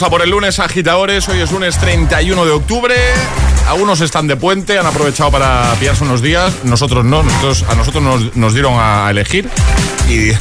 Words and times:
Vamos 0.00 0.14
a 0.14 0.16
por 0.16 0.22
el 0.22 0.30
lunes 0.30 0.58
agitadores. 0.60 1.28
Hoy 1.28 1.40
es 1.40 1.52
lunes 1.52 1.76
31 1.76 2.46
de 2.46 2.52
octubre. 2.52 2.94
Algunos 3.68 4.00
están 4.00 4.26
de 4.28 4.34
puente, 4.34 4.78
han 4.78 4.86
aprovechado 4.86 5.30
para 5.30 5.74
pillarse 5.78 6.04
unos 6.04 6.22
días. 6.22 6.64
Nosotros 6.64 7.04
no, 7.04 7.22
nosotros, 7.22 7.64
a 7.68 7.74
nosotros 7.74 8.02
nos, 8.02 8.34
nos 8.34 8.54
dieron 8.54 8.76
a 8.78 9.10
elegir 9.10 9.46
y, 10.08 10.32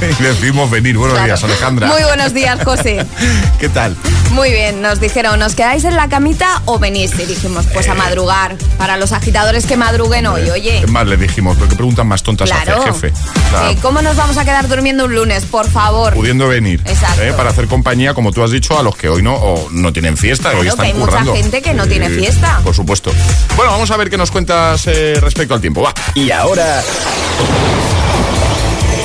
y 0.18 0.22
decidimos 0.22 0.70
venir. 0.70 0.96
Buenos 0.96 1.14
Claro. 1.14 1.26
días, 1.26 1.44
Alejandra. 1.44 1.86
Muy 1.88 2.02
buenos 2.02 2.32
días, 2.34 2.58
José. 2.64 3.04
¿Qué 3.58 3.68
tal? 3.68 3.96
Muy 4.30 4.50
bien, 4.50 4.80
nos 4.80 5.00
dijeron, 5.00 5.38
¿nos 5.40 5.54
quedáis 5.54 5.84
en 5.84 5.96
la 5.96 6.08
camita 6.08 6.62
o 6.66 6.78
venís? 6.78 7.12
Y 7.18 7.24
dijimos, 7.26 7.66
pues 7.72 7.86
Eh. 7.86 7.90
a 7.90 7.94
madrugar. 7.94 8.56
Para 8.78 8.96
los 8.96 9.12
agitadores 9.12 9.66
que 9.66 9.76
madruguen 9.76 10.26
hoy, 10.26 10.48
oye. 10.50 10.80
¿Qué 10.80 10.86
más 10.86 11.06
le 11.06 11.16
dijimos? 11.16 11.56
Porque 11.58 11.74
preguntan 11.74 12.06
más 12.06 12.22
tontas 12.22 12.48
Claro. 12.48 12.80
hace 12.82 12.92
jefe. 13.08 13.12
Sea, 13.50 13.70
Eh, 13.70 13.78
¿Cómo 13.82 14.00
nos 14.02 14.16
vamos 14.16 14.36
a 14.36 14.44
quedar 14.44 14.68
durmiendo 14.68 15.04
un 15.04 15.14
lunes? 15.14 15.44
Por 15.44 15.68
favor. 15.68 16.14
pudiendo 16.14 16.48
venir 16.48 16.80
Exacto. 16.86 17.22
¿eh? 17.22 17.32
para 17.36 17.50
hacer 17.50 17.66
compañía, 17.66 18.14
como 18.14 18.32
tú 18.32 18.42
has 18.42 18.50
dicho, 18.50 18.78
a 18.78 18.82
los 18.82 18.96
que 18.96 19.08
hoy 19.08 19.22
no 19.22 19.34
o 19.34 19.68
no 19.70 19.92
tienen 19.92 20.16
fiesta, 20.16 20.44
Claro, 20.50 20.60
hoy 20.60 20.68
están 20.68 20.86
que 20.86 20.92
hay 20.92 20.98
mucha 20.98 21.24
gente 21.24 21.62
que 21.62 21.74
no 21.74 21.86
tiene 21.86 22.08
fiesta. 22.10 22.60
Por 22.64 22.74
supuesto. 22.74 23.12
Bueno, 23.56 23.72
vamos 23.72 23.90
a 23.90 23.96
ver 23.96 24.08
qué 24.10 24.16
nos 24.16 24.30
cuentas 24.30 24.86
eh, 24.86 25.18
respecto 25.20 25.54
al 25.54 25.60
tiempo. 25.60 25.82
Va. 25.82 25.92
Y 26.14 26.30
ahora. 26.30 26.82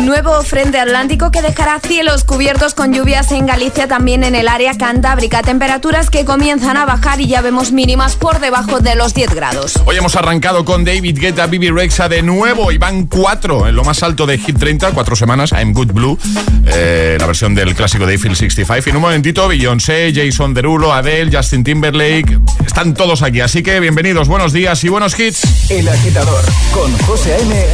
Nuevo 0.00 0.42
frente 0.42 0.78
atlántico 0.78 1.30
que 1.30 1.42
dejará 1.42 1.78
cielos 1.78 2.24
cubiertos 2.24 2.74
con 2.74 2.94
lluvias 2.94 3.30
en 3.32 3.44
Galicia, 3.46 3.86
también 3.86 4.24
en 4.24 4.34
el 4.34 4.48
área 4.48 4.76
cantábrica. 4.78 5.42
Temperaturas 5.42 6.08
que 6.08 6.24
comienzan 6.24 6.78
a 6.78 6.86
bajar 6.86 7.20
y 7.20 7.26
ya 7.26 7.42
vemos 7.42 7.70
mínimas 7.70 8.16
por 8.16 8.40
debajo 8.40 8.80
de 8.80 8.94
los 8.94 9.12
10 9.12 9.34
grados. 9.34 9.78
Hoy 9.84 9.96
hemos 9.96 10.16
arrancado 10.16 10.64
con 10.64 10.84
David 10.84 11.18
Guetta, 11.18 11.46
Bibi 11.46 11.70
Rexa 11.70 12.08
de 12.08 12.22
nuevo 12.22 12.72
y 12.72 12.78
van 12.78 13.06
cuatro 13.06 13.68
en 13.68 13.76
lo 13.76 13.84
más 13.84 14.02
alto 14.02 14.24
de 14.24 14.38
Hit 14.38 14.58
30, 14.58 14.92
cuatro 14.92 15.14
semanas, 15.16 15.52
I'm 15.52 15.74
Good 15.74 15.92
Blue, 15.92 16.18
eh, 16.66 17.18
la 17.20 17.26
versión 17.26 17.54
del 17.54 17.74
clásico 17.74 18.06
de 18.06 18.12
Eiffel 18.12 18.34
65. 18.34 18.88
Y 18.88 18.90
en 18.90 18.96
un 18.96 19.02
momentito, 19.02 19.48
Beyoncé, 19.48 20.12
Jason 20.14 20.54
Derulo, 20.54 20.94
Adele, 20.94 21.30
Justin 21.36 21.62
Timberlake, 21.62 22.38
están 22.64 22.94
todos 22.94 23.22
aquí. 23.22 23.42
Así 23.42 23.62
que 23.62 23.78
bienvenidos, 23.80 24.28
buenos 24.28 24.54
días 24.54 24.82
y 24.82 24.88
buenos 24.88 25.18
hits. 25.18 25.70
El 25.70 25.88
agitador 25.88 26.42
con 26.72 26.90
José 27.00 27.34
A.M. 27.34 27.66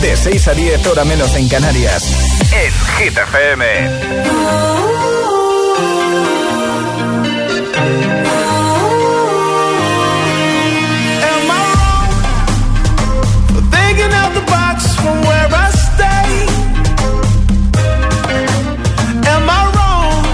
De 0.00 0.14
6 0.14 0.48
a 0.48 0.52
10, 0.54 0.86
hora 0.88 1.04
menos 1.04 1.34
en 1.36 1.48
Canarias, 1.66 2.04
en 2.52 2.72
Hit 2.96 3.16
FM. 3.16 3.62
Am 3.62 3.80
I 11.50 11.62
wrong? 11.74 12.10
Thinking 13.72 14.12
out 14.12 14.32
the 14.34 14.44
box 14.46 14.94
from 14.94 15.16
where 15.22 15.48
I 15.50 15.70
stay. 15.86 16.30
Am 19.34 19.50
I 19.50 19.62
wrong? 19.74 20.24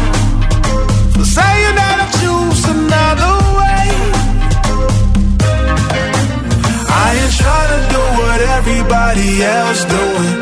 For 1.15 1.25
saying 1.25 1.75
that 1.81 1.97
I 2.05 2.09
choose 2.21 2.63
another 2.77 3.35
way. 3.59 3.89
I 6.89 7.07
ain't 7.23 7.35
to 7.73 7.79
do 7.95 8.03
what 8.21 8.41
everybody 8.59 9.29
else 9.43 9.85
doing 9.87 10.42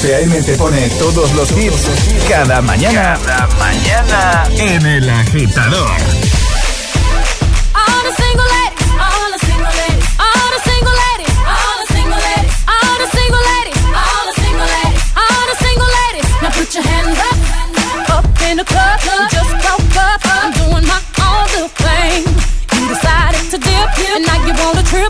José 0.00 0.56
pone 0.56 0.88
todos 0.98 1.30
los 1.34 1.50
hits 1.52 1.90
cada 2.26 2.62
mañana. 2.62 3.18
Cada 3.22 3.46
mañana 3.58 4.48
en 4.56 4.86
El 4.86 5.10
Agitador. 5.10 5.90
Put 16.52 16.74
your 16.74 16.84
up, 16.84 18.10
up 18.10 18.42
in 18.50 18.56
the 18.56 18.64
just 19.30 19.52
up. 19.96 20.20
I'm 20.24 20.52
doing 20.52 20.86
my 20.86 21.00
decided 22.88 23.50
to 23.50 23.58
dip, 23.58 23.98
and 24.14 24.26
you 24.46 24.54
want 24.64 24.78
a 24.78 24.82
trip. 24.82 25.09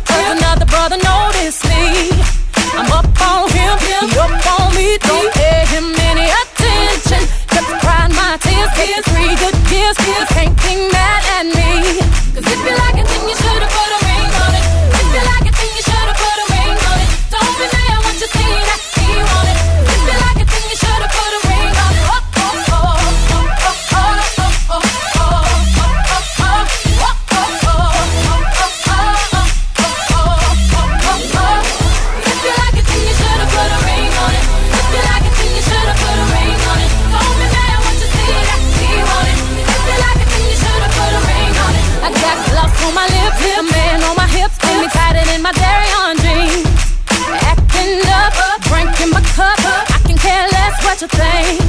such 51.01 51.15
a 51.15 51.17
thing. 51.17 51.61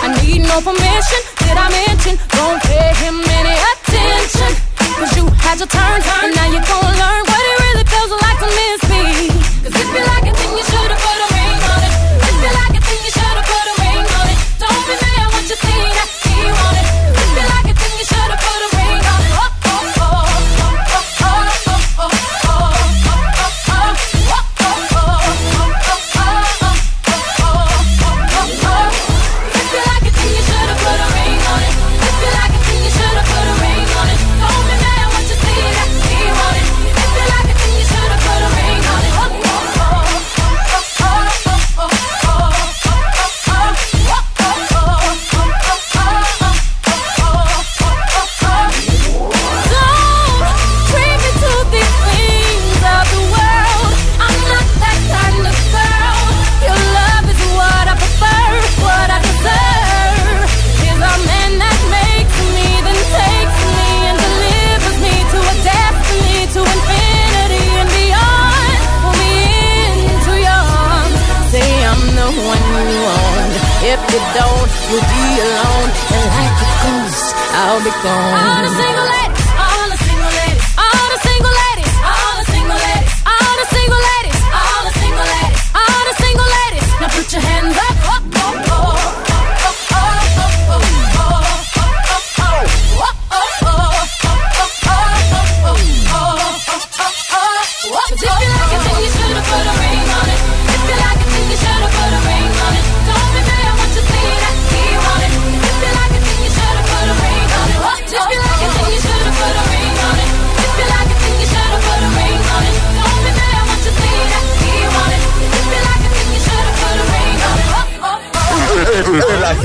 I 0.00 0.08
need 0.22 0.40
no 0.40 0.60
permission. 0.60 1.20
Did 1.36 1.56
I 1.56 1.68
mention? 1.68 2.16
Don't 2.32 2.62
pay 2.62 2.94
him 3.04 3.20
any 3.36 3.56
attention. 3.72 4.56
Cause 4.96 5.16
you 5.16 5.26
had 5.44 5.58
your 5.58 5.68
turn. 5.68 6.00
turn 6.00 6.39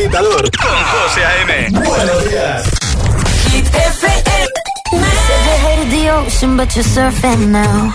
agitador 0.06 0.52
con 0.52 0.84
José 0.92 1.26
A.M. 1.26 1.70
Buenos 1.72 2.30
días. 2.30 2.64
Said 5.26 5.44
you 5.48 5.58
hated 5.68 5.90
the 5.92 6.10
ocean, 6.12 6.58
but 6.58 6.76
you're 6.76 6.86
surfing 6.86 7.50
now. 7.52 7.92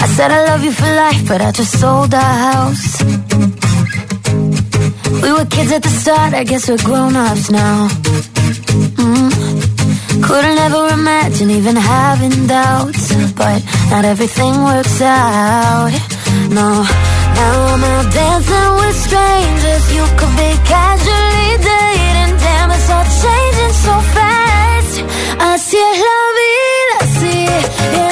I 0.00 0.06
said 0.14 0.30
I 0.30 0.44
love 0.48 0.62
you 0.64 0.72
for 0.72 0.86
life, 0.86 1.26
but 1.26 1.40
I 1.40 1.50
just 1.52 1.78
sold 1.80 2.12
our 2.14 2.20
house. 2.20 3.02
We 5.22 5.32
were 5.32 5.46
kids 5.46 5.72
at 5.72 5.82
the 5.82 5.88
start, 5.88 6.34
I 6.34 6.44
guess 6.44 6.68
we're 6.68 6.84
grown 6.84 7.16
ups 7.16 7.50
now. 7.50 7.88
Mm. 8.98 10.22
Couldn't 10.22 10.58
ever 10.58 10.88
imagine 10.88 11.50
even 11.50 11.76
having 11.76 12.46
doubts, 12.46 13.14
but 13.34 13.62
not 13.90 14.04
everything 14.04 14.54
works 14.64 15.00
out. 15.00 15.92
No. 16.50 16.84
Now 17.38 17.56
I'm 17.72 17.84
out 17.84 18.06
dancing 18.12 18.70
with 18.80 18.96
strangers. 19.06 19.84
You 19.96 20.04
could 20.18 20.34
be 20.42 20.50
casually 20.72 21.50
dating. 21.70 22.32
Damn, 22.42 22.70
it's 22.76 22.90
all 22.94 23.06
changing 23.22 23.74
so 23.86 23.94
fast. 24.16 24.94
I 25.48 25.56
see 25.66 25.88
la 26.06 26.18
vida, 26.38 26.98
see 27.18 28.07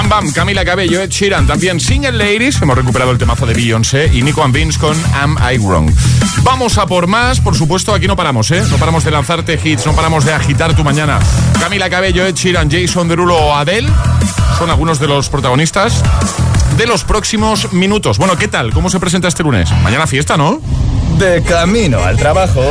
Bam 0.00 0.08
Bam, 0.08 0.32
Camila 0.32 0.64
Cabello, 0.64 1.02
Ed 1.02 1.10
Sheeran, 1.10 1.46
también 1.46 1.78
Single 1.78 2.12
Ladies, 2.12 2.62
hemos 2.62 2.74
recuperado 2.74 3.10
el 3.10 3.18
temazo 3.18 3.44
de 3.44 3.52
Beyoncé 3.52 4.10
y 4.10 4.22
Nico 4.22 4.42
and 4.42 4.54
Vince 4.54 4.78
con 4.78 4.96
Am 5.14 5.36
I 5.52 5.58
Wrong. 5.58 5.92
Vamos 6.42 6.78
a 6.78 6.86
por 6.86 7.06
más, 7.06 7.38
por 7.38 7.54
supuesto, 7.54 7.92
aquí 7.92 8.06
no 8.06 8.16
paramos, 8.16 8.50
¿eh? 8.50 8.64
No 8.70 8.78
paramos 8.78 9.04
de 9.04 9.10
lanzarte 9.10 9.60
hits, 9.62 9.84
no 9.84 9.94
paramos 9.94 10.24
de 10.24 10.32
agitar 10.32 10.74
tu 10.74 10.84
mañana. 10.84 11.18
Camila 11.60 11.90
Cabello, 11.90 12.24
Ed 12.24 12.34
Sheeran, 12.34 12.70
Jason 12.70 13.08
Derulo 13.08 13.36
o 13.36 13.54
Adele 13.54 13.90
son 14.56 14.70
algunos 14.70 15.00
de 15.00 15.06
los 15.06 15.28
protagonistas 15.28 16.02
de 16.78 16.86
los 16.86 17.04
próximos 17.04 17.70
minutos. 17.74 18.16
Bueno, 18.16 18.38
¿qué 18.38 18.48
tal? 18.48 18.72
¿Cómo 18.72 18.88
se 18.88 19.00
presenta 19.00 19.28
este 19.28 19.42
lunes? 19.42 19.70
Mañana 19.82 20.06
fiesta, 20.06 20.38
¿no? 20.38 20.62
De 21.18 21.42
camino 21.42 22.02
al 22.02 22.16
trabajo. 22.16 22.64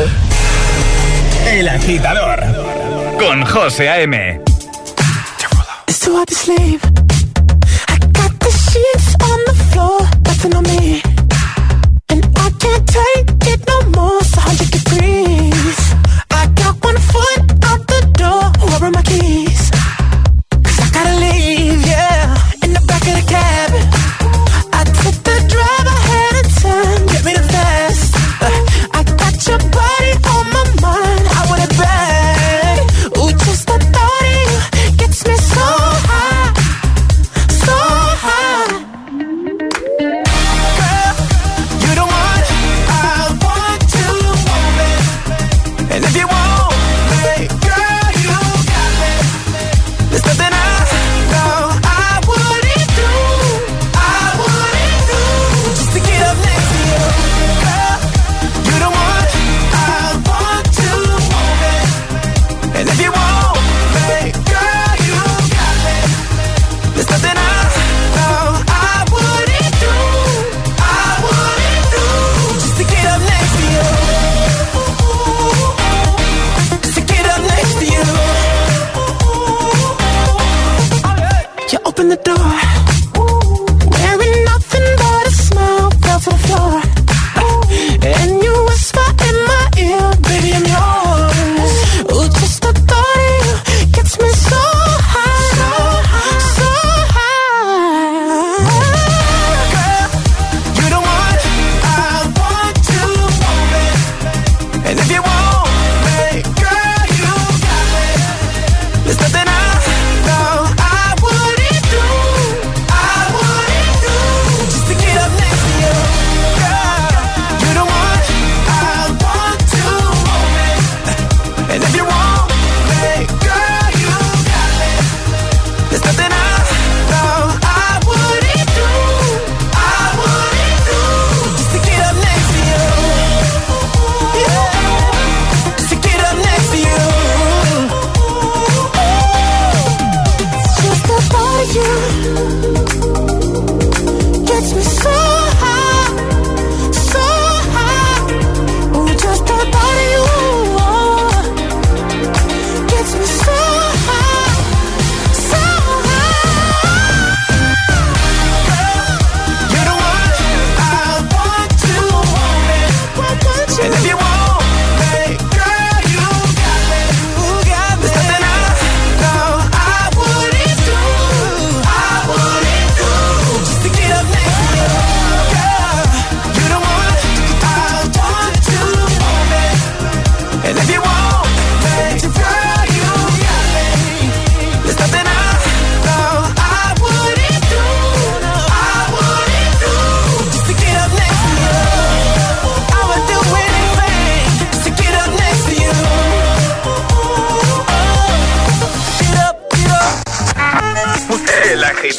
El 1.46 1.70
agitador 1.70 2.40
con 3.20 3.46
José 3.46 3.88
A.M. 3.88 4.42
the 9.50 9.64
floor, 9.72 10.00
on 10.58 10.64
me. 10.64 11.02
And 12.10 12.24
I 12.38 12.50
can't 12.62 12.86
take 12.88 13.30
it 13.54 13.62
no 13.68 13.78
more, 13.96 14.20
it's 14.22 14.36
100 14.36 14.70
degrees. 14.78 15.80
I 16.30 16.48
got 16.62 16.76
one 16.84 16.98
foot 17.12 17.39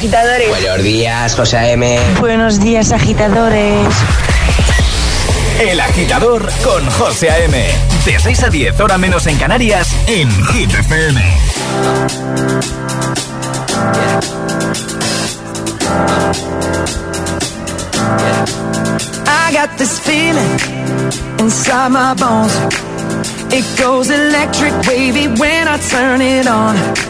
agitadores. 0.00 0.48
Buenos 0.48 0.82
días, 0.82 1.34
José 1.34 1.72
M. 1.72 1.98
Buenos 2.20 2.58
días, 2.58 2.90
agitadores. 2.90 3.94
El 5.60 5.78
agitador 5.78 6.50
con 6.64 6.90
José 6.92 7.28
A.M. 7.28 7.70
De 8.06 8.18
6 8.18 8.44
a 8.44 8.48
10, 8.48 8.80
hora 8.80 8.96
menos 8.96 9.26
en 9.26 9.36
Canarias, 9.36 9.94
en 10.06 10.30
Hit 10.46 10.72
FM. 10.72 11.20
I 19.26 19.52
got 19.52 19.76
this 19.76 20.00
feeling 20.00 20.58
inside 21.40 21.90
my 21.90 22.14
bones. 22.14 22.56
It 23.52 23.66
goes 23.78 24.08
electric 24.08 24.72
wavy 24.88 25.28
when 25.28 25.68
I 25.68 25.76
turn 25.90 26.22
it 26.22 26.46
on. 26.46 27.09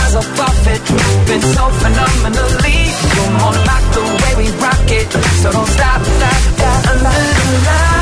off 0.15 0.39
of 0.39 0.67
it, 0.67 0.81
moving 0.91 1.41
so 1.41 1.63
phenomenally. 1.81 2.79
You're 3.15 3.33
more 3.39 3.57
like 3.69 3.87
the 3.95 4.03
way 4.19 4.33
we 4.43 4.47
rock 4.59 4.91
it, 4.91 5.09
so 5.41 5.51
don't 5.51 5.67
stop, 5.67 6.01
stop, 6.01 6.41
stop. 6.55 6.87
Under 6.91 7.09
the 7.09 7.57
lights 7.65 8.00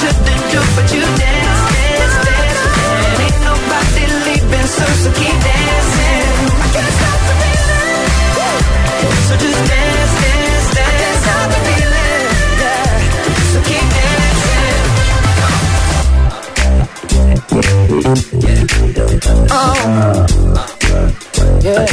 shouldn't 0.00 0.44
do, 0.52 0.60
but 0.76 0.86
you 0.92 1.00
dance, 1.00 1.62
dance, 1.72 2.16
dance. 2.28 2.60
And 3.06 3.20
ain't 3.24 3.40
nobody 3.48 4.04
leaving, 4.26 4.68
so 4.76 4.84
keep 5.16 5.36
dancing. 5.48 6.26
I 6.52 6.68
can't 6.74 6.92
stop 6.98 7.20
the 7.26 7.34
feeling. 7.40 8.04
So 9.26 9.34
just 9.40 9.60
dance, 9.70 10.14
dance, 10.22 10.68
dance. 10.76 11.00
Can't 11.00 11.18
stop 11.24 11.46
the 11.52 11.60
feeling. 11.66 12.22
Yeah. 12.60 12.92
So 13.52 13.58
keep 13.68 13.86
dancing. 13.96 14.76
Oh. 19.50 19.64
Yeah. 21.66 21.84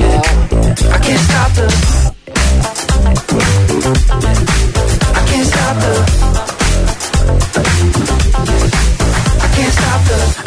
Yeah. 0.00 0.94
I 0.94 0.98
can't 1.02 1.22
stop 1.26 1.50
the. 1.56 1.95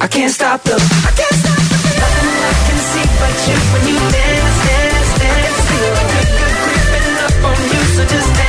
Can't 0.10 0.32
stop 0.32 0.62
the. 0.63 0.74
I 0.74 1.12
can't 1.13 1.36
stop 1.41 1.62
the. 1.69 1.78
I 2.00 2.54
can 2.65 2.80
see 2.91 3.06
but 3.19 3.36
you 3.45 3.58
when 3.72 3.84
you 3.89 3.98
dance, 4.10 4.58
dance, 4.65 5.12
dance. 5.22 5.58
Feel 5.69 5.93
a 5.93 6.06
good, 6.13 6.30
creeping 6.65 7.17
up 7.26 7.36
on 7.50 7.58
you, 7.72 7.82
so 7.95 8.04
just 8.06 8.30
dance, 8.36 8.49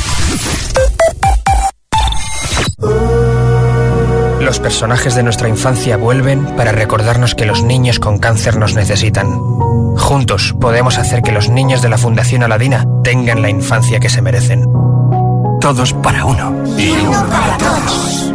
Los 4.51 4.59
personajes 4.59 5.15
de 5.15 5.23
nuestra 5.23 5.47
infancia 5.47 5.95
vuelven 5.95 6.45
para 6.57 6.73
recordarnos 6.73 7.35
que 7.35 7.45
los 7.45 7.63
niños 7.63 7.99
con 7.99 8.17
cáncer 8.17 8.57
nos 8.57 8.75
necesitan. 8.75 9.29
Juntos 9.95 10.53
podemos 10.59 10.97
hacer 10.97 11.21
que 11.21 11.31
los 11.31 11.47
niños 11.47 11.81
de 11.81 11.87
la 11.87 11.97
Fundación 11.97 12.43
Aladina 12.43 12.85
tengan 13.01 13.41
la 13.41 13.49
infancia 13.49 14.01
que 14.01 14.09
se 14.09 14.21
merecen. 14.21 14.65
Todos 15.61 15.93
para 15.93 16.25
uno. 16.25 16.53
Y 16.77 16.91
uno 16.91 17.25
para 17.29 17.57
todos. 17.59 18.33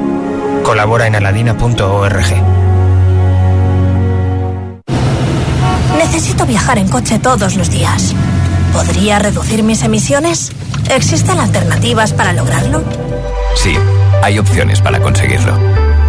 Colabora 0.62 1.06
en 1.06 1.16
aladina.org. 1.16 2.26
Necesito 5.98 6.46
viajar 6.46 6.78
en 6.78 6.88
coche 6.88 7.18
todos 7.18 7.56
los 7.56 7.70
días. 7.70 8.14
¿Podría 8.72 9.18
reducir 9.18 9.62
mis 9.62 9.82
emisiones? 9.82 10.50
¿Existen 10.88 11.38
alternativas 11.40 12.14
para 12.14 12.32
lograrlo? 12.32 12.82
Sí, 13.54 13.76
hay 14.22 14.38
opciones 14.38 14.80
para 14.80 14.98
conseguirlo. 14.98 15.85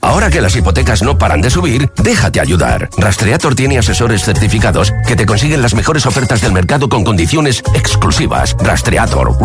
Ahora 0.00 0.30
que 0.30 0.40
las 0.40 0.56
hipotecas 0.56 1.02
no 1.02 1.18
paran 1.18 1.40
de 1.40 1.50
subir, 1.50 1.90
déjate 1.96 2.40
ayudar. 2.40 2.88
Rastreator 2.96 3.54
tiene 3.54 3.78
asesores 3.78 4.22
certificados 4.24 4.92
que 5.06 5.16
te 5.16 5.26
consiguen 5.26 5.62
las 5.62 5.74
mejores 5.74 6.06
ofertas 6.06 6.40
del 6.40 6.52
mercado 6.52 6.88
con 6.88 7.04
condiciones 7.04 7.62
exclusivas. 7.74 8.56
Rastreator. 8.58 9.36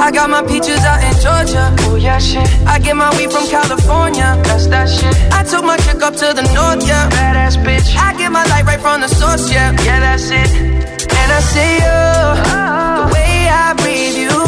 I 0.00 0.12
got 0.12 0.30
my 0.30 0.42
peaches 0.42 0.84
out 0.84 1.02
in 1.02 1.12
Georgia. 1.20 1.74
Oh 1.80 1.96
yeah, 1.96 2.18
shit. 2.18 2.48
I 2.66 2.78
get 2.78 2.94
my 2.94 3.10
weed 3.16 3.32
from 3.32 3.48
California. 3.48 4.40
That's 4.44 4.68
that 4.68 4.88
shit. 4.88 5.14
I 5.32 5.42
took 5.42 5.64
my 5.64 5.76
chick 5.78 6.00
up 6.02 6.14
to 6.14 6.32
the 6.34 6.42
north, 6.54 6.86
yeah. 6.86 7.10
Badass 7.10 7.56
bitch. 7.64 7.96
I 7.96 8.16
get 8.16 8.30
my 8.30 8.44
light 8.44 8.64
right 8.64 8.80
from 8.80 9.00
the 9.00 9.08
source, 9.08 9.50
yeah. 9.50 9.72
Yeah, 9.84 10.00
that's 10.00 10.30
it. 10.30 10.50
And 11.20 11.32
I 11.32 11.40
say, 11.40 11.78
oh, 11.82 13.08
the 13.08 13.14
way 13.14 13.48
I 13.50 13.74
breathe 13.74 14.16
you 14.16 14.47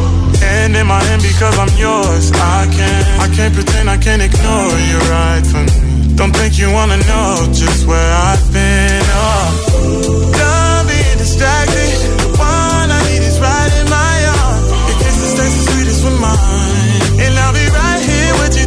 And 0.61 0.77
in 0.77 0.85
my 0.85 1.01
hand 1.01 1.23
because 1.23 1.57
I'm 1.57 1.73
yours. 1.75 2.31
I 2.33 2.69
can't, 2.69 3.05
I 3.25 3.27
can't 3.35 3.53
pretend, 3.53 3.89
I 3.89 3.97
can't 3.97 4.21
ignore 4.21 4.77
you 4.89 4.97
right 5.09 5.43
from 5.51 5.65
me. 5.65 6.15
Don't 6.15 6.33
think 6.37 6.59
you 6.59 6.69
wanna 6.71 6.97
know 6.97 7.49
just 7.51 7.87
where 7.87 8.11
I've 8.29 8.45
been. 8.53 9.01
Oh, 9.09 10.29
done 10.37 10.85
being 10.85 11.17
distracted. 11.17 11.97
The 12.21 12.29
one 12.37 12.87
I 12.93 13.01
need 13.09 13.23
is 13.25 13.39
right 13.41 13.71
in 13.81 13.89
my 13.89 14.15
arms. 14.37 14.69
Your 14.85 14.97
kisses 15.01 15.33
taste 15.33 15.57
the 15.57 15.63
sweetest 15.71 16.01
with 16.05 16.17
mine, 16.21 16.80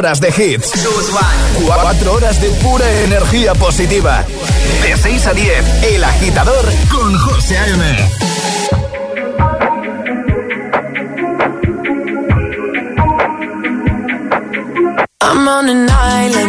Horas 0.00 0.18
de 0.18 0.28
hits. 0.28 0.72
Cuatro 1.62 2.14
horas 2.14 2.40
de 2.40 2.48
pura 2.62 2.90
energía 3.02 3.52
positiva. 3.54 4.24
De 4.82 4.96
6 4.96 5.26
a 5.26 5.34
10, 5.34 5.84
El 5.92 6.02
Agitador 6.02 6.64
con 6.90 7.18
José 7.18 7.58
A.M. 7.58 7.96
I'm 15.20 15.46
on 15.46 15.68
an 15.68 15.86
island. 15.90 16.39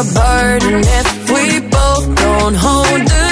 A 0.00 0.14
burden. 0.14 0.80
If 0.82 1.30
we 1.30 1.60
both 1.60 2.14
don't 2.16 2.54
hold 2.54 3.00
the 3.08 3.29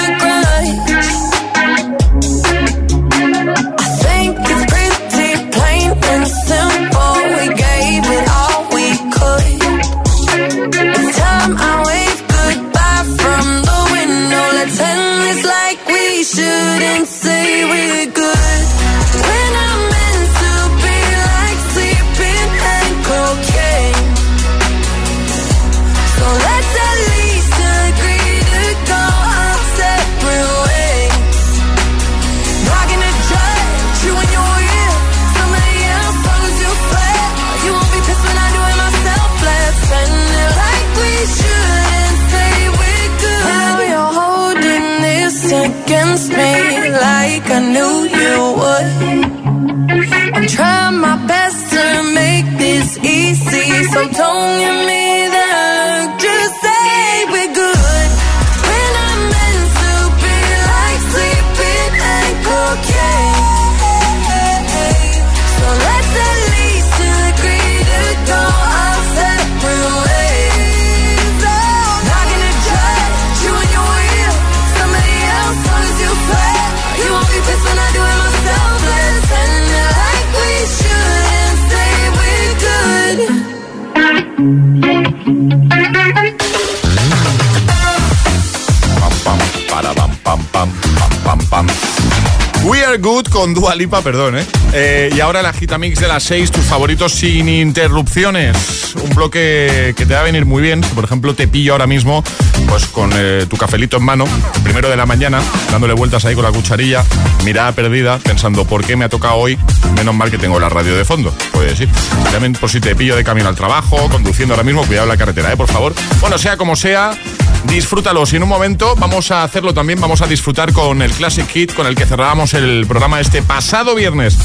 Good 92.97 93.27
con 93.27 93.53
Dua 93.53 93.75
Lipa, 93.75 94.01
perdón, 94.01 94.39
¿eh? 94.39 94.45
Eh, 94.73 95.09
Y 95.15 95.19
ahora 95.19 95.41
la 95.43 95.53
Gitamix 95.53 95.99
de 95.99 96.07
las 96.07 96.23
6, 96.23 96.51
tus 96.51 96.63
favoritos 96.65 97.11
sin 97.13 97.47
interrupciones. 97.47 98.95
Un 99.03 99.11
bloque 99.15 99.93
que 99.95 100.05
te 100.05 100.13
va 100.13 100.21
a 100.21 100.23
venir 100.23 100.45
muy 100.45 100.61
bien. 100.63 100.81
Por 100.95 101.03
ejemplo, 101.03 101.35
te 101.35 101.47
pillo 101.47 101.73
ahora 101.73 101.85
mismo, 101.87 102.23
pues 102.69 102.85
con 102.85 103.11
eh, 103.15 103.45
tu 103.49 103.57
cafelito 103.57 103.97
en 103.97 104.03
mano, 104.03 104.25
el 104.55 104.61
primero 104.61 104.89
de 104.89 104.95
la 104.95 105.05
mañana, 105.05 105.41
dándole 105.71 105.93
vueltas 105.93 106.23
ahí 106.25 106.35
con 106.35 106.43
la 106.43 106.51
cucharilla, 106.51 107.03
mirada 107.43 107.71
perdida, 107.71 108.19
pensando, 108.19 108.65
¿por 108.65 108.85
qué 108.85 108.95
me 108.95 109.05
ha 109.05 109.09
tocado 109.09 109.35
hoy? 109.35 109.57
Menos 109.95 110.13
mal 110.13 110.29
que 110.29 110.37
tengo 110.37 110.59
la 110.59 110.69
radio 110.69 110.95
de 110.95 111.03
fondo. 111.03 111.33
Pues 111.51 111.77
sí. 111.77 111.87
También 112.31 112.53
por 112.53 112.69
si 112.69 112.79
te 112.79 112.95
pillo 112.95 113.15
de 113.15 113.23
camino 113.23 113.49
al 113.49 113.55
trabajo, 113.55 113.97
conduciendo 114.09 114.53
ahora 114.53 114.63
mismo, 114.63 114.85
cuidado 114.85 115.07
la 115.07 115.17
carretera, 115.17 115.51
¿eh? 115.51 115.57
Por 115.57 115.67
favor. 115.67 115.93
Bueno, 116.21 116.37
sea 116.37 116.57
como 116.57 116.75
sea, 116.75 117.17
disfrútalo. 117.65 118.25
Si 118.25 118.35
en 118.35 118.43
un 118.43 118.49
momento 118.49 118.95
vamos 118.95 119.31
a 119.31 119.43
hacerlo 119.43 119.73
también, 119.73 119.99
vamos 119.99 120.21
a 120.21 120.27
disfrutar 120.27 120.71
con 120.71 121.01
el 121.01 121.11
Classic 121.11 121.47
Hit 121.47 121.73
con 121.73 121.87
el 121.87 121.95
que 121.95 122.05
cerrábamos 122.05 122.53
el 122.53 122.85
programa 122.87 123.19
este 123.19 123.41
pasado 123.41 123.95
viernes. 123.95 124.37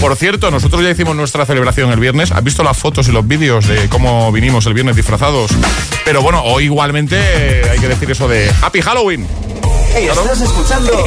Por 0.00 0.14
cierto, 0.16 0.50
nosotros 0.50 0.82
ya 0.82 0.90
hicimos 0.90 1.16
nuestra 1.16 1.44
celebración 1.44 1.90
el 1.90 1.98
viernes. 1.98 2.30
¿Has 2.30 2.44
visto 2.44 2.62
las 2.62 2.76
fotos 2.76 3.08
y 3.08 3.12
los 3.12 3.26
vídeos 3.26 3.66
de 3.66 3.88
cómo 3.88 4.30
vinimos 4.30 4.64
el 4.66 4.74
viernes 4.74 4.94
disfrazados? 4.94 5.50
Pero 6.04 6.22
bueno, 6.22 6.42
hoy 6.44 6.64
igualmente 6.64 7.67
hay 7.70 7.78
que 7.78 7.88
decir 7.88 8.10
eso 8.10 8.28
de 8.28 8.50
Happy 8.62 8.80
Halloween. 8.80 9.26
Estás 9.94 10.40
escuchando 10.40 11.06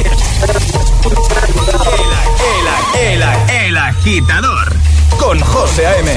el, 2.94 3.00
el, 3.00 3.22
el, 3.22 3.22
el 3.66 3.76
agitador 3.76 4.72
con 5.18 5.40
José 5.40 5.86
A.M. 5.86 6.12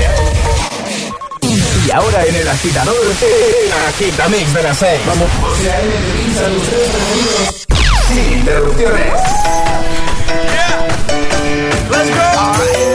Y 1.41 1.91
ahora 1.91 2.25
en 2.25 2.36
el 2.36 2.47
agitador, 2.47 2.95
el 2.95 3.71
agitamix 3.88 4.53
de 4.53 4.63
las 4.63 4.77
6. 4.77 5.01
Vamos. 5.08 5.29
José 5.41 5.71
A.M. 5.71 5.93
Sin 8.08 8.39
interrupciones. 8.39 9.13
Let's 11.89 12.10
go. 12.10 12.94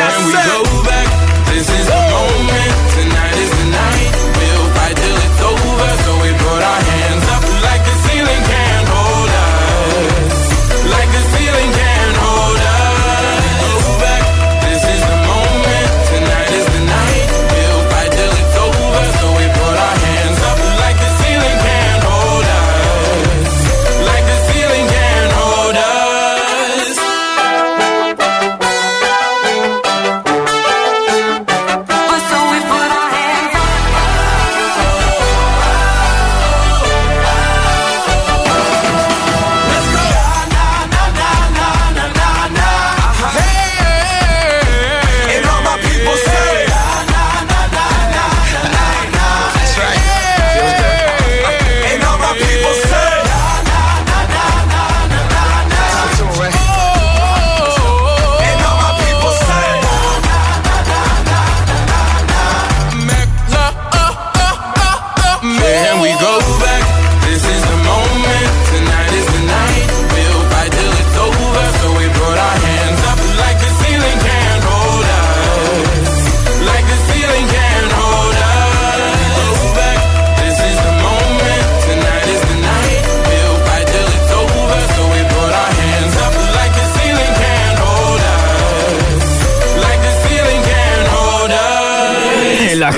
I 0.00 0.08
we 0.24 0.32
go 0.32 0.58
back? 0.88 1.08
This 1.52 1.68
is 1.68 1.86
the 1.86 2.02
moment. 2.16 2.72
Tonight 2.96 3.36
is 3.44 3.50
the 3.50 3.66
night. 3.76 4.12
We'll 4.38 4.68
fight 4.76 4.96
till 4.96 5.18
it's 5.26 5.40
over. 5.52 5.90
So 6.04 6.10
we 6.22 6.30
put 6.32 6.60
our 6.70 6.82
hands 6.92 7.26
up 7.34 7.44
like 7.66 7.82
the 7.84 7.94
ceiling 8.04 8.42
can't 8.48 8.71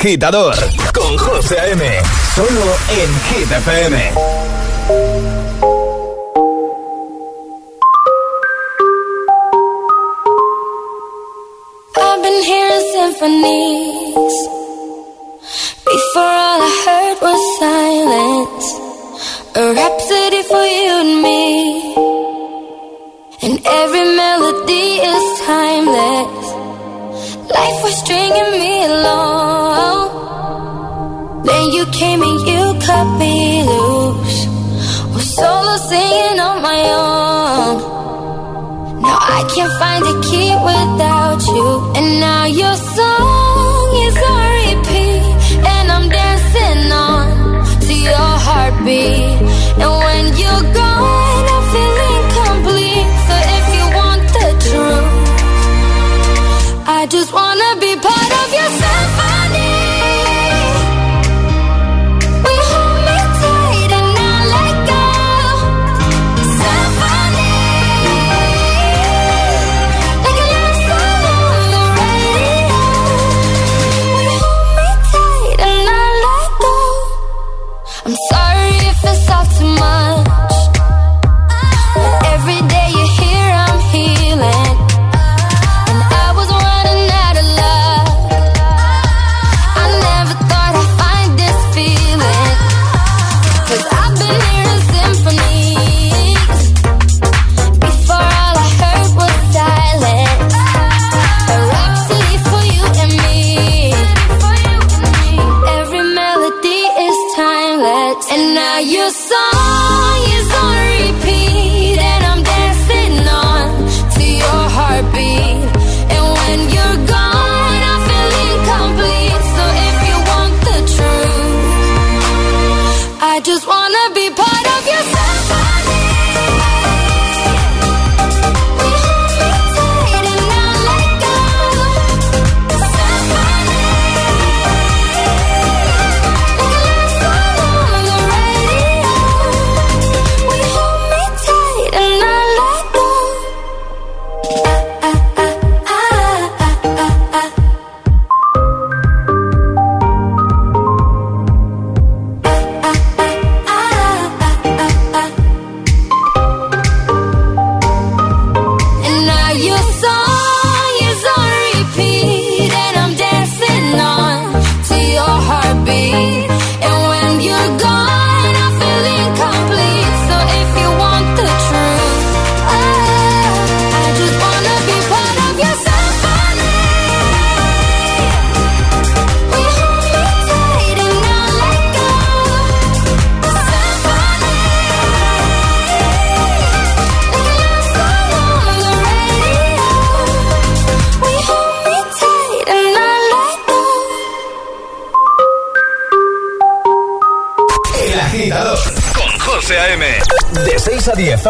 agitador 0.05 0.55
con 0.93 1.17
José 1.17 1.59
A.M. 1.59 1.83
Solo 2.35 2.77
en 2.91 3.21
Hit 3.39 3.51
FM. 3.51 4.34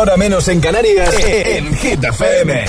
6 0.04 0.12
a 0.12 0.16
10, 0.16 0.16
ahora 0.16 0.16
menos 0.16 0.48
en 0.48 0.60
Canarias, 0.60 1.14
en 1.24 1.74
Hit 1.76 2.04
FM. 2.04 2.64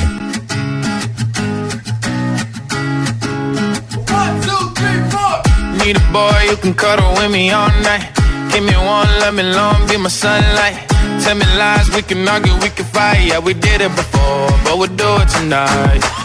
Need 5.84 5.98
a 5.98 6.12
boy 6.12 6.48
who 6.50 6.58
can 6.58 6.74
cuddle 6.74 7.14
with 7.16 7.32
me 7.32 7.52
all 7.52 7.70
night. 7.84 8.10
Give 8.52 8.64
me 8.64 8.74
one, 8.76 9.08
let 9.20 9.34
me 9.34 9.44
long, 9.44 9.86
be 9.88 9.98
my 9.98 10.10
sunlight. 10.10 10.88
Tell 11.24 11.36
me 11.36 11.46
lies, 11.58 11.90
we 11.94 12.04
can 12.04 12.28
argue, 12.28 12.54
we 12.62 12.70
can 12.70 12.86
fight. 12.86 13.28
Yeah, 13.28 13.40
we 13.40 13.54
did 13.54 13.82
it 13.82 13.96
before, 13.96 14.50
but 14.64 14.78
we'll 14.78 14.96
do 14.96 15.22
it 15.22 15.30
tonight. 15.30 16.25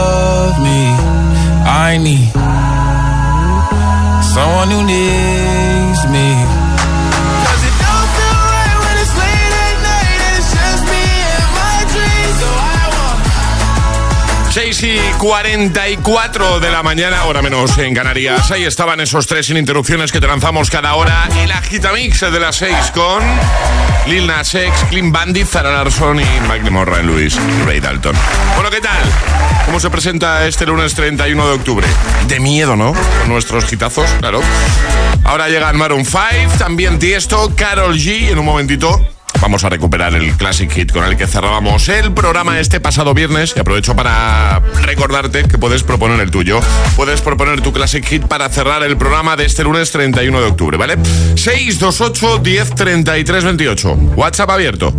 Someone 4.33 4.69
who 4.71 4.83
needs 4.85 5.40
44 15.21 16.59
de 16.59 16.71
la 16.71 16.81
mañana, 16.81 17.25
hora 17.25 17.43
menos 17.43 17.77
en 17.77 17.93
Canarias. 17.93 18.49
Ahí 18.49 18.63
estaban 18.63 18.99
esos 19.01 19.27
tres 19.27 19.45
sin 19.45 19.55
interrupciones 19.55 20.11
que 20.11 20.19
te 20.19 20.25
lanzamos 20.25 20.71
cada 20.71 20.95
hora. 20.95 21.29
El 21.37 21.51
Agitamix 21.51 22.21
de 22.21 22.39
las 22.39 22.55
6 22.55 22.73
con 22.91 23.21
Lil 24.07 24.25
Nas 24.25 24.55
X, 24.55 24.73
Bandit, 25.11 25.45
Zara 25.45 25.73
Larson 25.73 26.21
y 26.21 26.25
Mike 26.49 26.71
Morra 26.71 27.03
Luis 27.03 27.37
Ray 27.67 27.79
Dalton. 27.79 28.15
Bueno, 28.55 28.71
¿qué 28.71 28.81
tal? 28.81 29.03
¿Cómo 29.67 29.79
se 29.79 29.91
presenta 29.91 30.47
este 30.47 30.65
lunes 30.65 30.95
31 30.95 31.47
de 31.49 31.53
octubre? 31.53 31.87
De 32.27 32.39
miedo, 32.39 32.75
¿no? 32.75 32.93
Con 32.93 33.29
nuestros 33.29 33.71
hitazos, 33.71 34.09
claro. 34.17 34.41
Ahora 35.23 35.49
llegan 35.49 35.77
Maroon 35.77 36.03
5, 36.03 36.21
también 36.57 36.97
Tiesto, 36.97 37.53
Carol 37.55 37.95
G. 37.95 38.31
En 38.31 38.39
un 38.39 38.45
momentito 38.45 38.99
vamos 39.41 39.63
a 39.63 39.69
recuperar 39.69 40.13
el 40.13 40.37
Classic 40.37 40.71
Hit 40.71 40.91
con 40.91 41.03
el 41.03 41.17
que 41.17 41.27
cerrábamos 41.27 41.89
el 41.89 42.13
programa 42.13 42.59
este 42.59 42.79
pasado 42.79 43.13
viernes. 43.13 43.53
Y 43.55 43.59
aprovecho 43.59 43.95
para 43.95 44.61
recordarte 44.83 45.43
que 45.43 45.57
puedes 45.57 45.83
proponer 45.83 46.19
el 46.19 46.31
tuyo. 46.31 46.61
Puedes 46.95 47.21
proponer 47.21 47.61
tu 47.61 47.73
Classic 47.73 48.05
Hit 48.05 48.25
para 48.25 48.47
cerrar 48.49 48.83
el 48.83 48.95
programa 48.97 49.35
de 49.35 49.45
este 49.45 49.63
lunes 49.63 49.91
31 49.91 50.39
de 50.39 50.47
octubre, 50.47 50.77
¿vale? 50.77 50.97
628 51.35 52.37
10 52.37 52.75
33 52.75 53.43
28. 53.43 53.93
WhatsApp 54.15 54.49
abierto. 54.51 54.93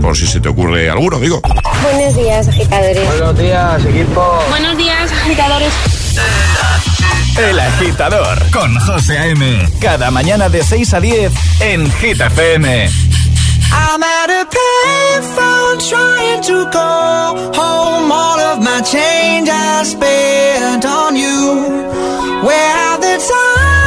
Por 0.00 0.16
si 0.16 0.26
se 0.26 0.40
te 0.40 0.48
ocurre 0.48 0.90
alguno, 0.90 1.20
digo. 1.20 1.40
Buenos 1.82 2.16
días, 2.16 2.48
agitadores. 2.48 3.06
Buenos 3.06 3.38
días, 3.38 3.84
equipo. 3.84 4.44
Buenos 4.48 4.76
días, 4.76 5.12
agitadores. 5.12 5.72
El 7.38 7.60
agitador 7.60 8.50
con 8.50 8.74
José 8.80 9.18
A.M. 9.18 9.68
Cada 9.80 10.10
mañana 10.10 10.48
de 10.48 10.62
6 10.62 10.94
a 10.94 11.00
10 11.00 11.32
en 11.60 11.92
Hit 11.92 12.20
FM. 12.20 13.11
I'm 13.72 14.02
at 14.02 14.28
a 14.40 14.44
payphone 14.56 15.78
trying 15.88 16.42
to 16.50 16.70
call 16.70 17.36
home. 17.58 18.12
All 18.12 18.38
of 18.50 18.60
my 18.60 18.80
change 18.82 19.48
I 19.48 19.82
spent 19.84 20.84
on 20.84 21.16
you. 21.16 21.40
Where 22.46 22.98
the 22.98 23.14
times 23.30 23.81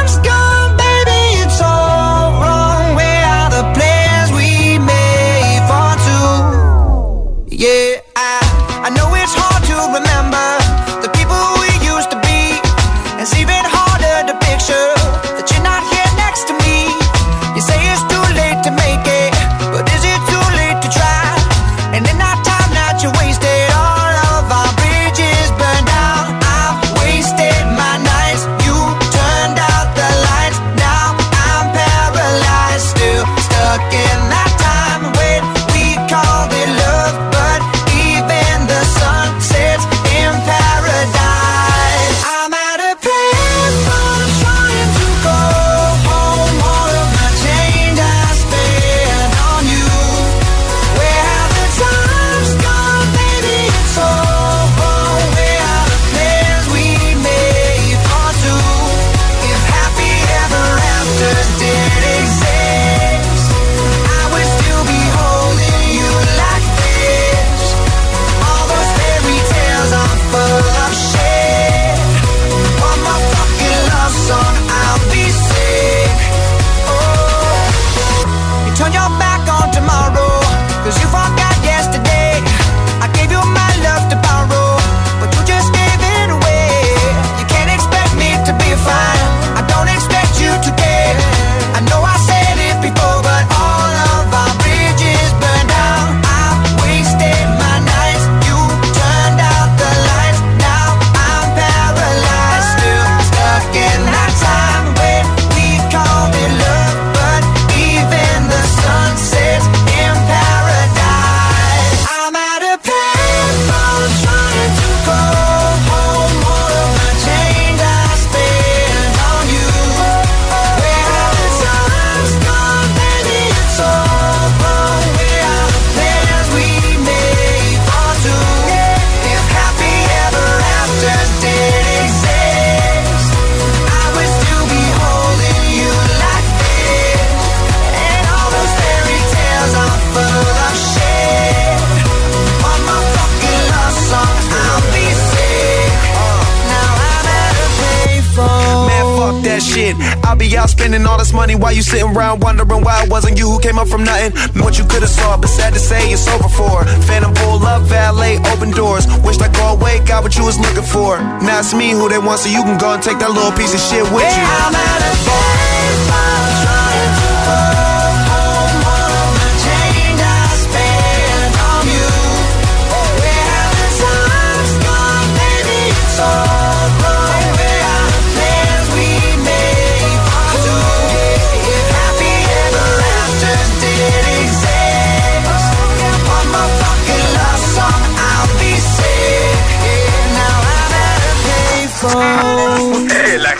shit. 149.76 149.94
I'll 150.24 150.36
be 150.36 150.48
out 150.56 150.70
spending 150.70 151.04
all 151.04 151.18
this 151.18 151.32
money 151.32 151.54
while 151.54 151.72
you 151.72 151.82
sitting 151.82 152.16
around 152.16 152.42
wondering 152.42 152.82
why 152.82 153.04
it 153.04 153.10
wasn't 153.10 153.38
you 153.38 153.46
who 153.50 153.60
came 153.60 153.78
up 153.78 153.88
from 153.88 154.04
nothing. 154.04 154.32
What 154.62 154.78
you 154.78 154.84
could've 154.84 155.08
saw, 155.08 155.36
but 155.36 155.48
sad 155.48 155.74
to 155.74 155.80
say 155.80 156.00
it's 156.10 156.26
over 156.28 156.48
for. 156.48 156.84
Phantom 157.04 157.34
pull 157.34 157.60
up, 157.64 157.82
valet, 157.82 158.38
open 158.52 158.70
doors. 158.70 159.04
Wished 159.24 159.42
I 159.42 159.52
go 159.52 159.76
away, 159.76 160.00
got 160.08 160.24
what 160.24 160.34
you 160.36 160.44
was 160.44 160.58
looking 160.58 160.88
for. 160.88 161.20
Now 161.44 161.60
it's 161.60 161.74
me 161.74 161.90
who 161.90 162.08
they 162.08 162.18
want, 162.18 162.40
so 162.40 162.48
you 162.48 162.62
can 162.64 162.78
go 162.78 162.94
and 162.94 163.02
take 163.02 163.18
that 163.18 163.30
little 163.30 163.52
piece 163.52 163.74
of 163.74 163.80
shit 163.80 164.04
with 164.16 164.24
you. 164.24 164.46
I'm 164.64 164.74
at 164.74 165.00
a 165.04 165.12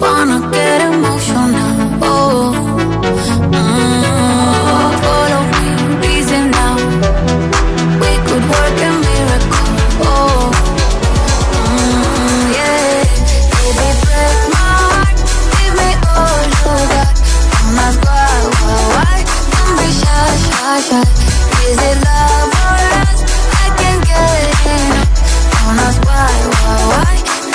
wanna 0.00 0.38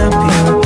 champion 0.00 0.59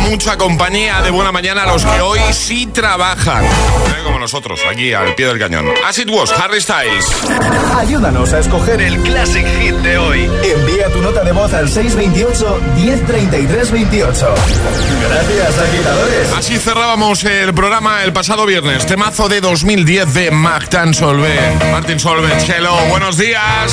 mucha 0.00 0.36
compañía 0.36 1.02
de 1.02 1.10
buena 1.10 1.32
mañana 1.32 1.64
a 1.64 1.66
los 1.66 1.84
que 1.84 2.00
hoy 2.00 2.20
sí 2.32 2.66
trabajan. 2.66 3.44
Como 4.04 4.18
nosotros, 4.18 4.60
aquí 4.70 4.92
al 4.94 5.14
pie 5.14 5.26
del 5.26 5.38
cañón. 5.38 5.66
As 5.86 5.98
it 5.98 6.08
was, 6.08 6.32
Harry 6.32 6.60
Styles. 6.60 7.06
Ayúdanos 7.76 8.32
a 8.32 8.38
escoger 8.38 8.80
el 8.80 9.00
Classic 9.02 9.46
Hit 9.60 9.74
de 9.76 9.98
hoy. 9.98 10.30
Envía 10.44 10.88
tu 10.90 11.00
nota 11.02 11.22
de 11.24 11.32
voz 11.32 11.52
al 11.52 11.68
628-103328. 11.68 14.26
Gracias, 15.02 15.58
agitadores. 15.58 16.32
Así 16.36 16.56
cerrábamos 16.58 17.24
el 17.24 17.52
programa 17.52 18.04
el 18.04 18.12
pasado 18.12 18.46
viernes. 18.46 18.86
Temazo 18.86 19.28
de 19.28 19.40
2010 19.40 20.14
de 20.14 20.30
Martin 20.30 20.94
Solveig. 20.94 21.70
Martin 21.70 21.98
Solveig, 22.00 22.50
hello, 22.50 22.74
buenos 22.88 23.18
días. 23.18 23.72